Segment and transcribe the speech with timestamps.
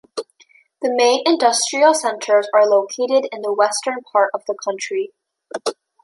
[0.81, 5.11] The main industrial centers are located in the western part of the country.